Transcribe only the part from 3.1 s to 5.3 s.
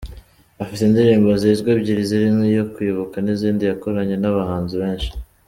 n’izindi yakoranye n’abahanzi benshi.